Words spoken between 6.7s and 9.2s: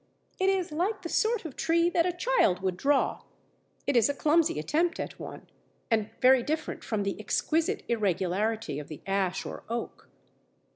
from the exquisite irregularity of the